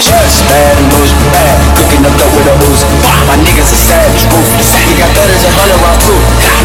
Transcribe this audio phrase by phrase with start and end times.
[0.00, 1.56] bitch bad and loose, bad.
[1.76, 2.88] Cooking up dope with a Uzi.
[3.28, 4.64] My niggas are savage, goofy.
[4.88, 6.16] He got thudders and hundred round too.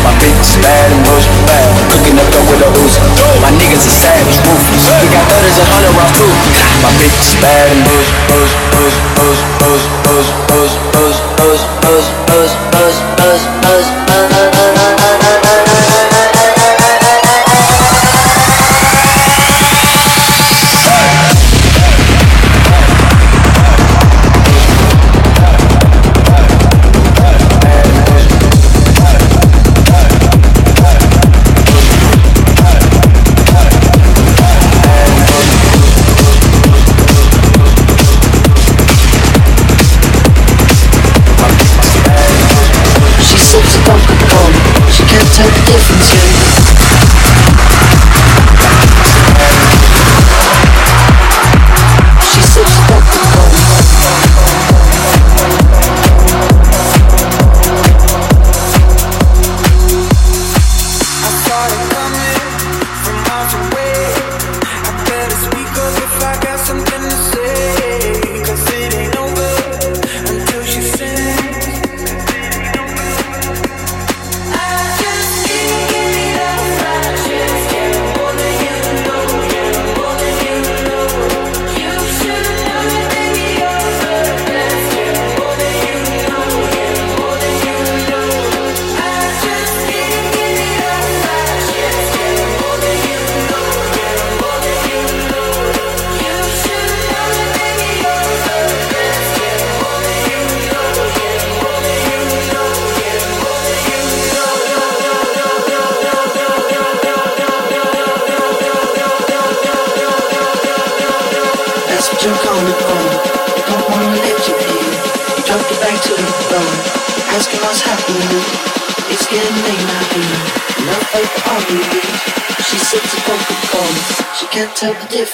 [0.04, 1.68] My bitch is bad and loose, bad.
[1.92, 3.02] Cooking up dope with a Uzi.
[3.44, 4.78] My niggas are savage, goofy.
[5.04, 6.32] He got thudders and hundred round too.
[6.80, 12.08] My bitch is bad and moves, moves, moves, moves, moves, moves, moves, moves, moves, moves,
[12.24, 13.90] moves, moves, moves, moves,
[14.64, 14.75] moves.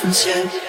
[0.01, 0.60] 瞬间。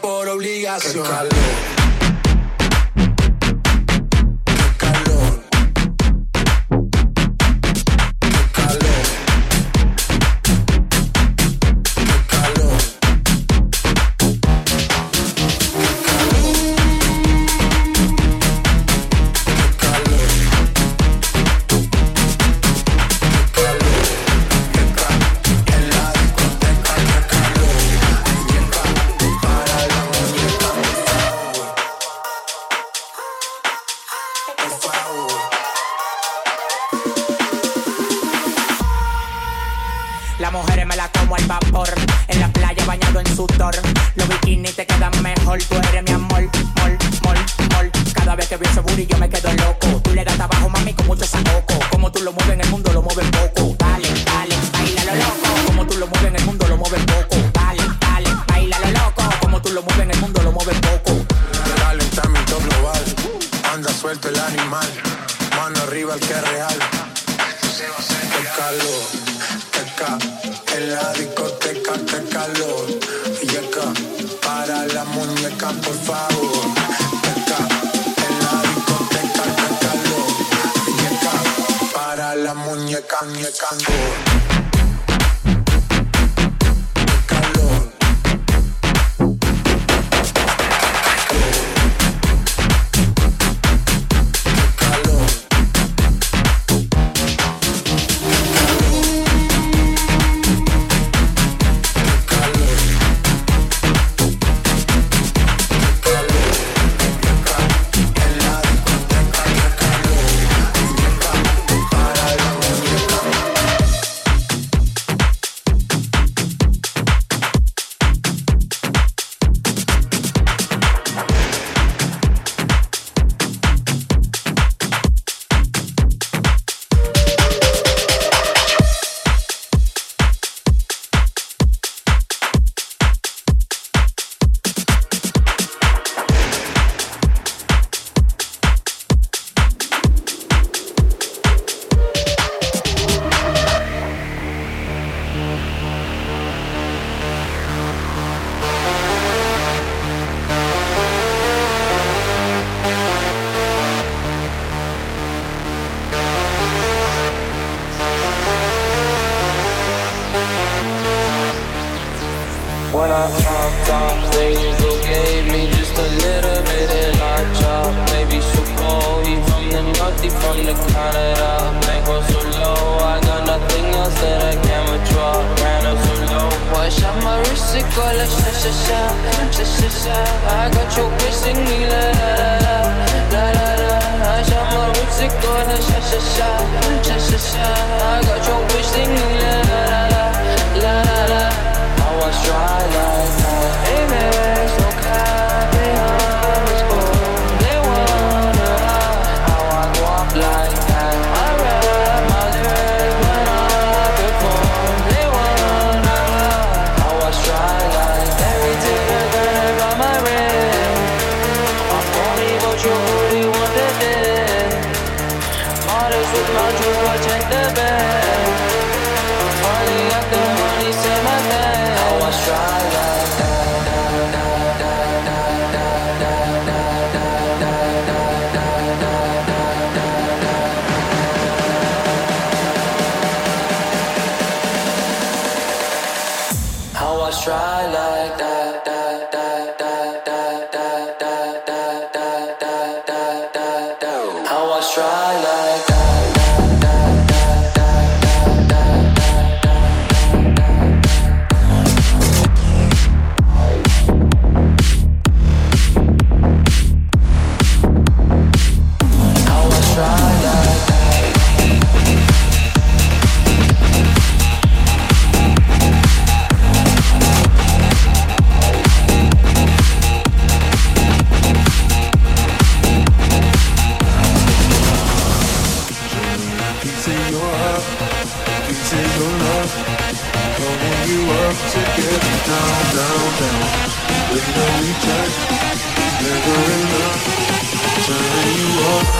[0.00, 1.04] Por obligación.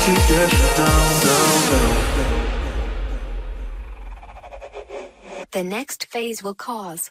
[0.05, 1.95] To get down, down, down.
[5.53, 7.11] The next phase will cause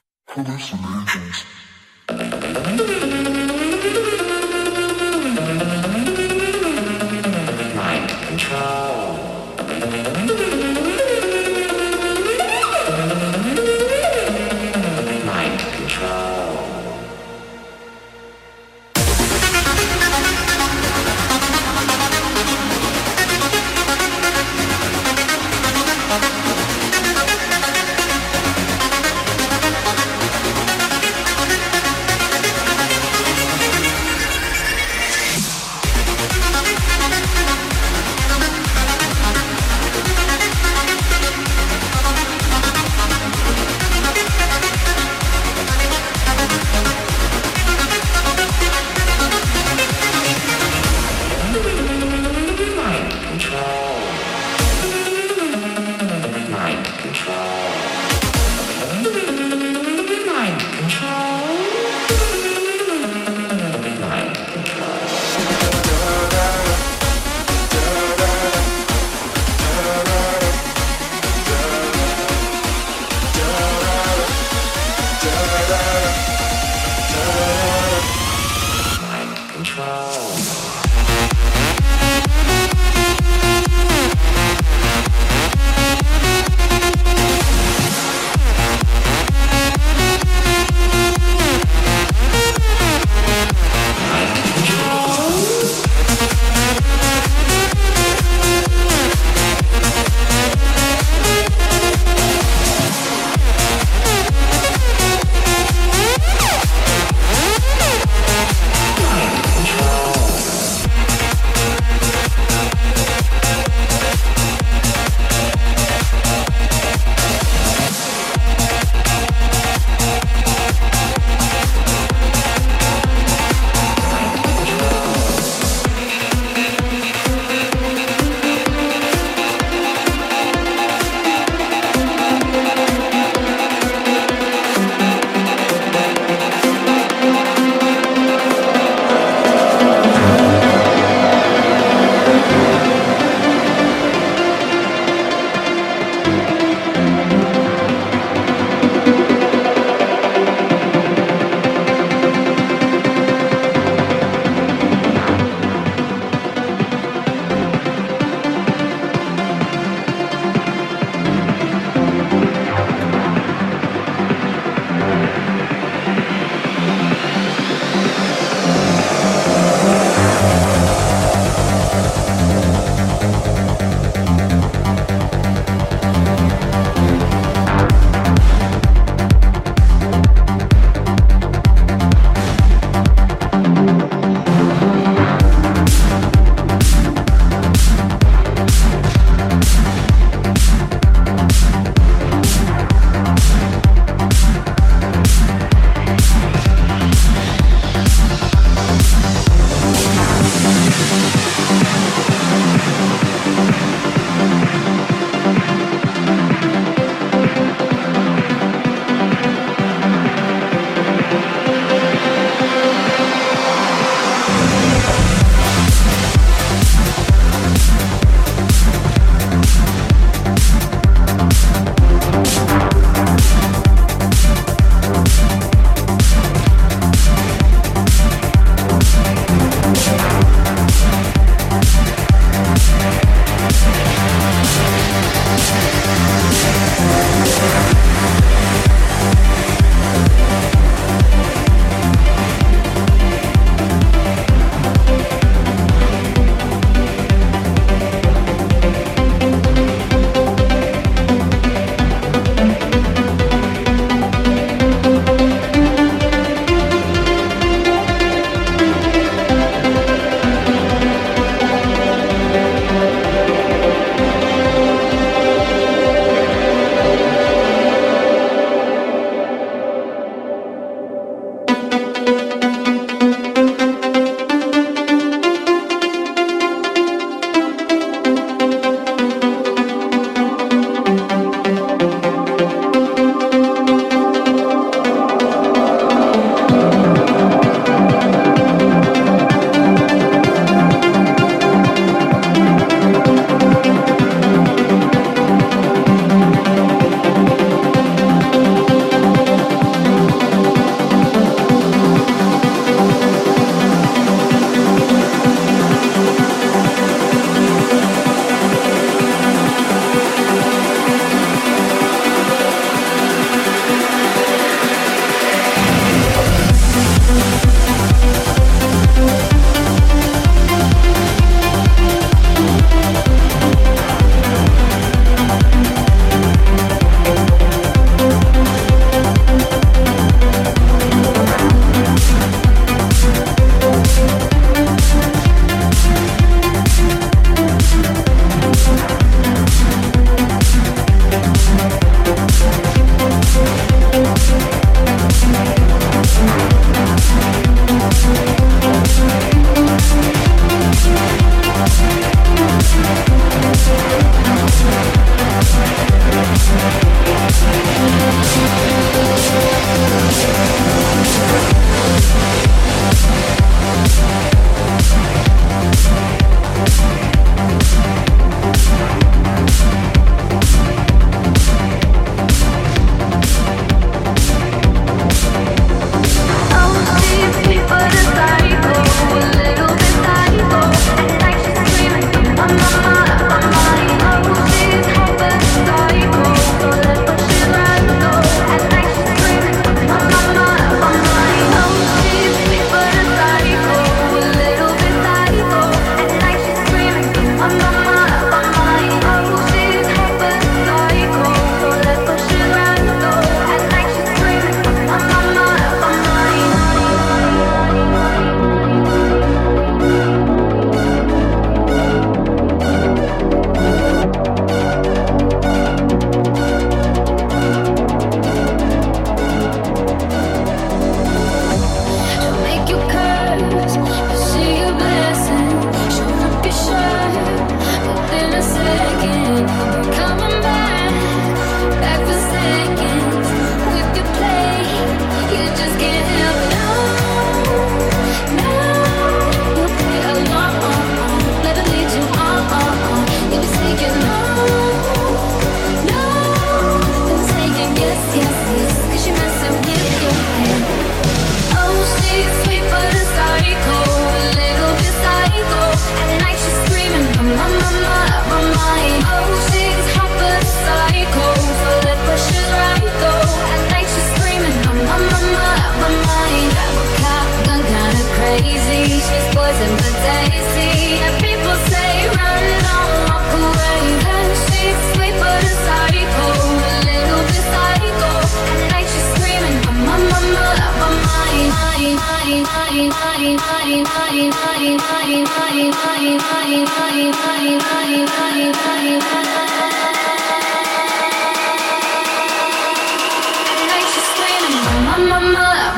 [8.40, 8.89] Thank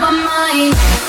[0.01, 1.00] my mind.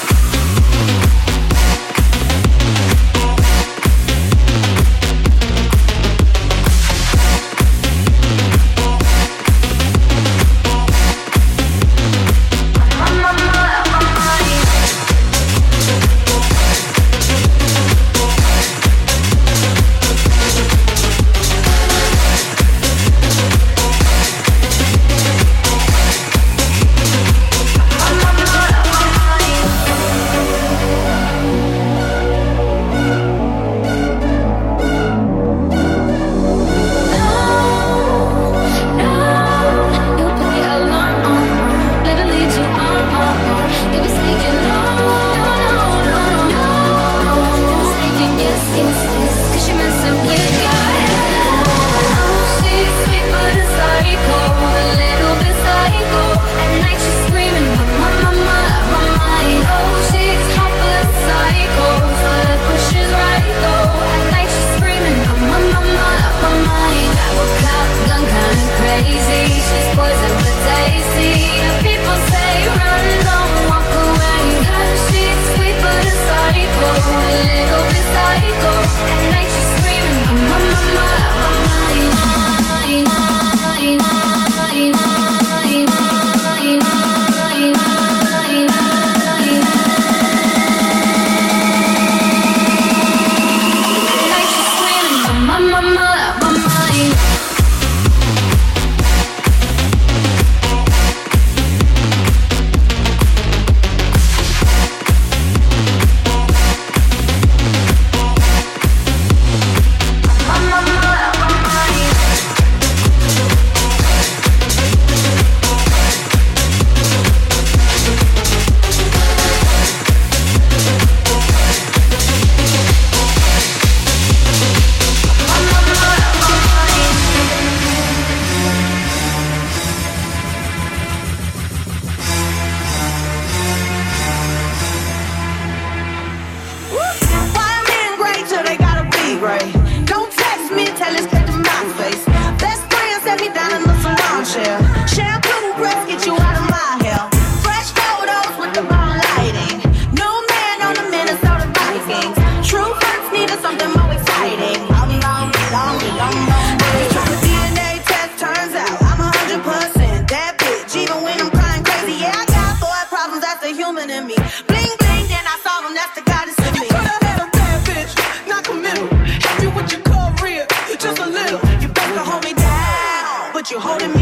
[173.72, 174.21] True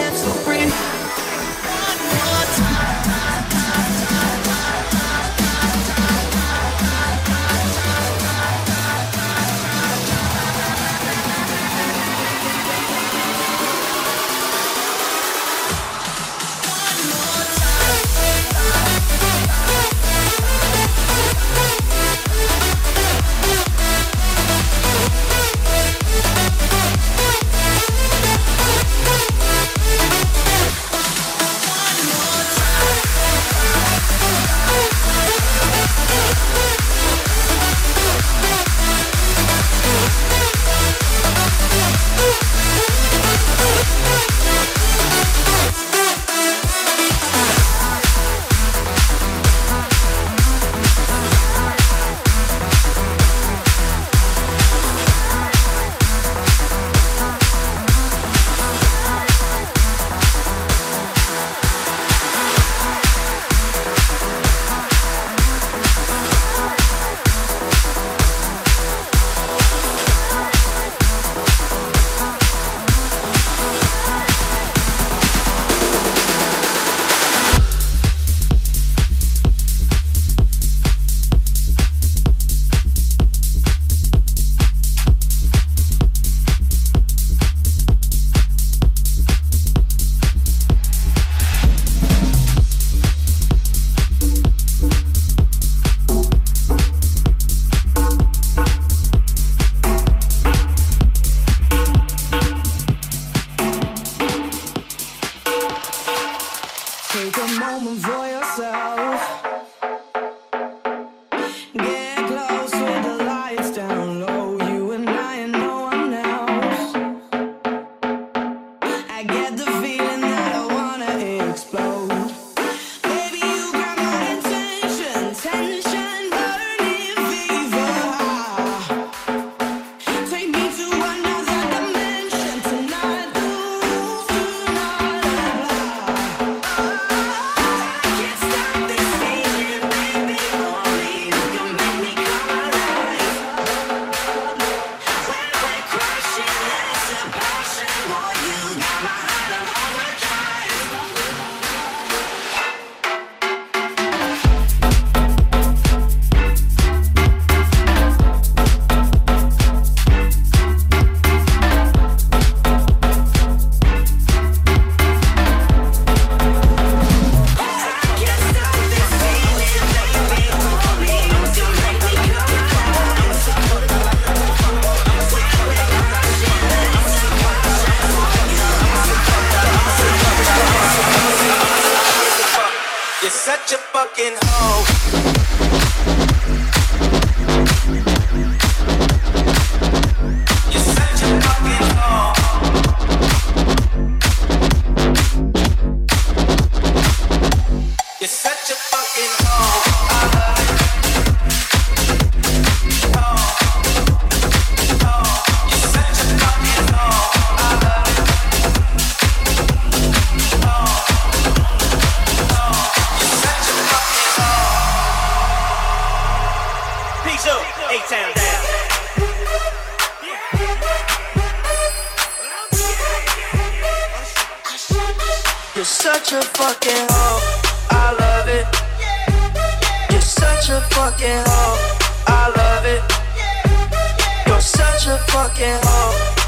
[235.01, 236.40] such a fucking hoe.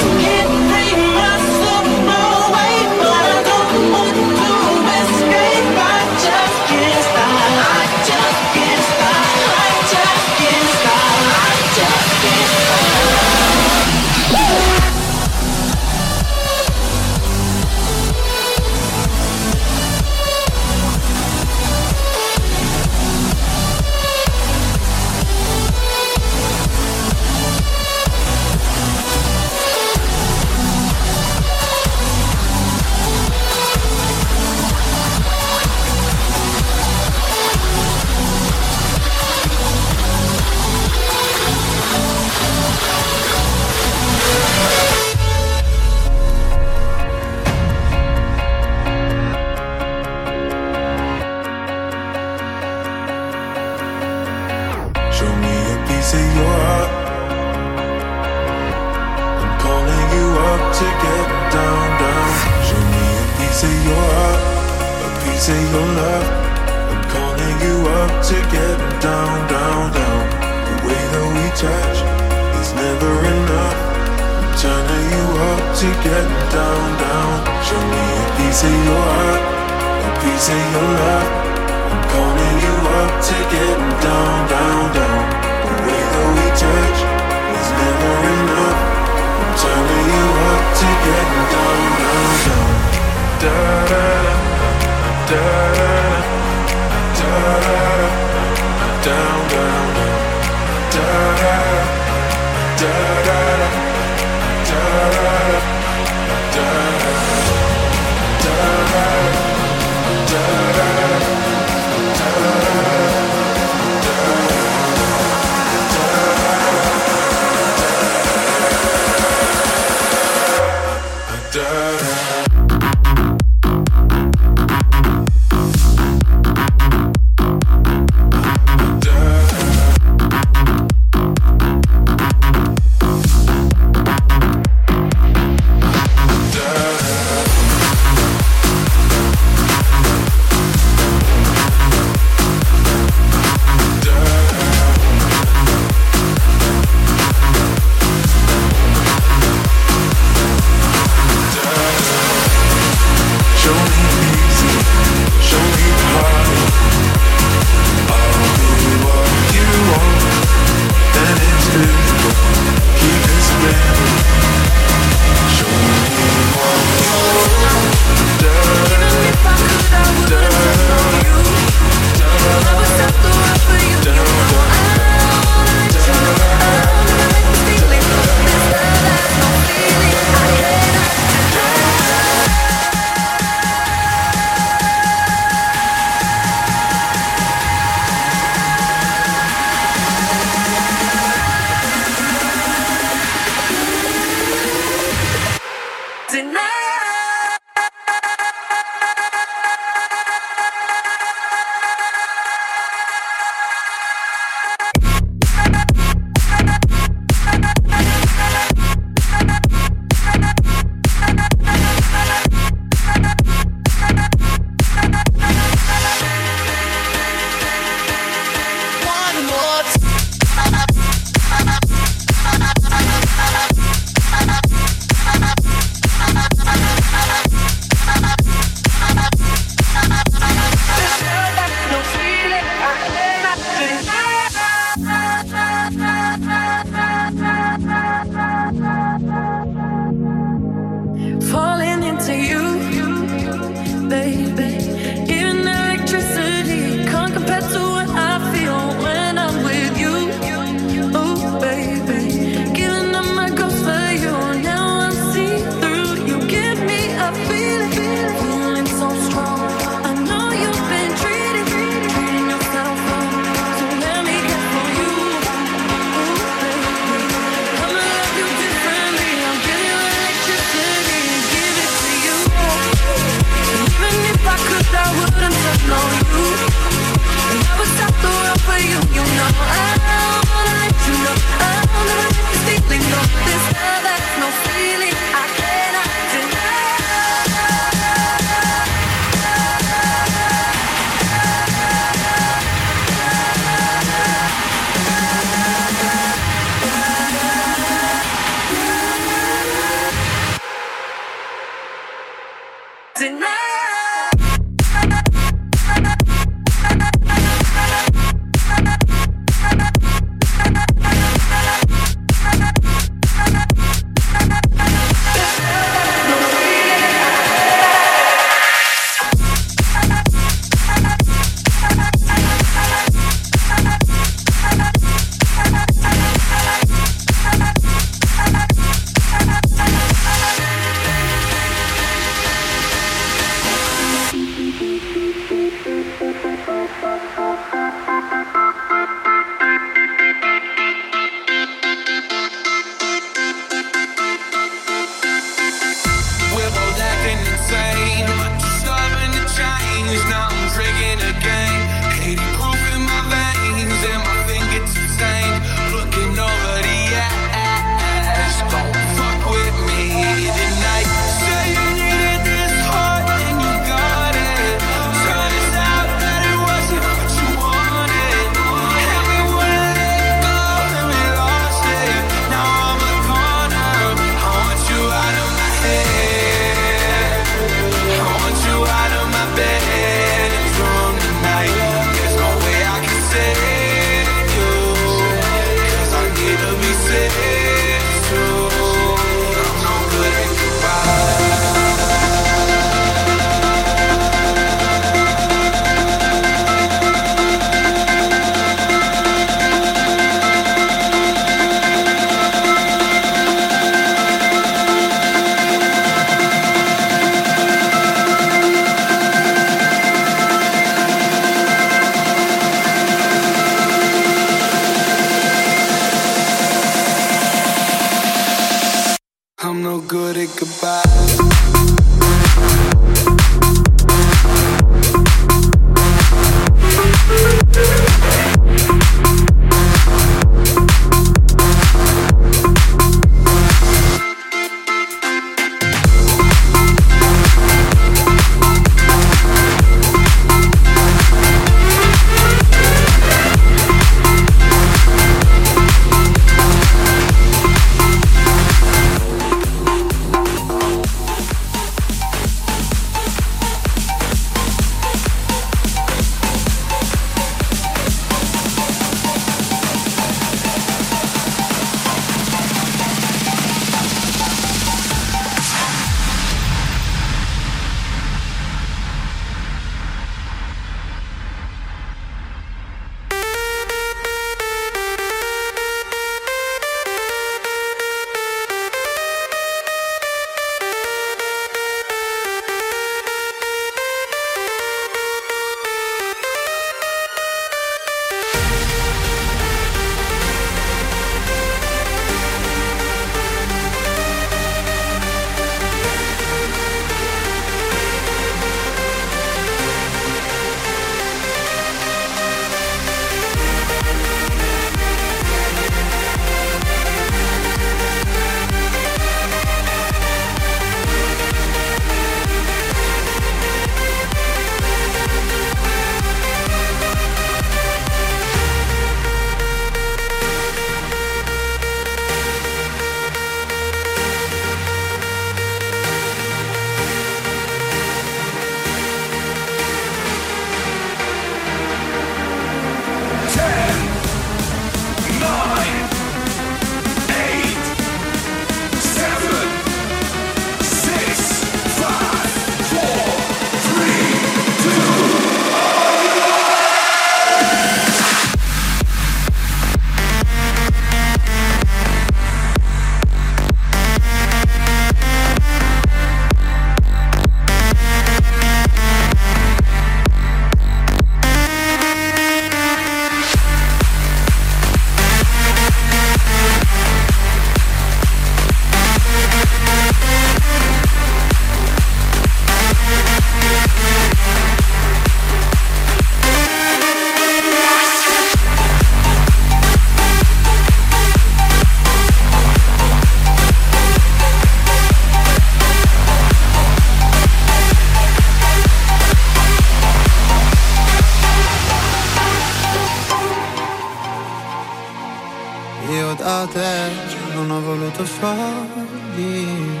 [596.58, 597.10] estate
[597.54, 600.00] non ho voluto soldi.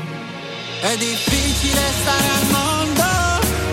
[0.80, 3.04] È difficile stare al mondo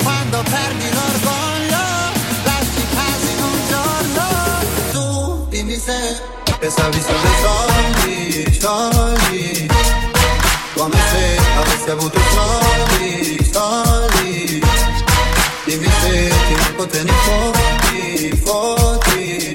[0.03, 1.83] quando perdi l'orgoglio,
[2.43, 4.25] lasci casa in un giorno.
[4.91, 6.21] Tu dimmi se
[6.59, 9.67] pensavi solo ai soldi, soldi.
[10.75, 14.61] Come se avessi avuto soldi, soldi.
[15.65, 19.54] Dimmi se ti ne potevi fuori, fuori.